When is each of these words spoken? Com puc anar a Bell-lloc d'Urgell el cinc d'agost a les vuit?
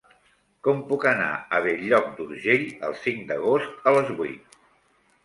Com 0.67 0.79
puc 0.91 1.03
anar 1.09 1.27
a 1.33 1.59
Bell-lloc 1.65 2.07
d'Urgell 2.19 2.65
el 2.89 2.97
cinc 3.03 3.21
d'agost 3.33 3.85
a 3.85 3.95
les 3.99 4.11
vuit? 4.23 4.59